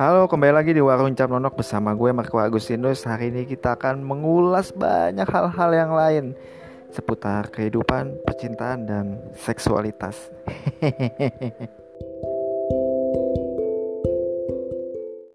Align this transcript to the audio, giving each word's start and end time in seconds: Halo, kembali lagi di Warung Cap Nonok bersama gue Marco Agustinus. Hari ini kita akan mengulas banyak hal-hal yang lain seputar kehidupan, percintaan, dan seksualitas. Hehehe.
Halo, 0.00 0.24
kembali 0.32 0.56
lagi 0.56 0.72
di 0.72 0.80
Warung 0.80 1.12
Cap 1.12 1.28
Nonok 1.28 1.60
bersama 1.60 1.92
gue 1.92 2.08
Marco 2.08 2.40
Agustinus. 2.40 3.04
Hari 3.04 3.28
ini 3.28 3.44
kita 3.44 3.76
akan 3.76 4.00
mengulas 4.00 4.72
banyak 4.72 5.28
hal-hal 5.28 5.70
yang 5.76 5.92
lain 5.92 6.24
seputar 6.88 7.52
kehidupan, 7.52 8.16
percintaan, 8.24 8.88
dan 8.88 9.20
seksualitas. 9.36 10.32
Hehehe. 10.80 11.68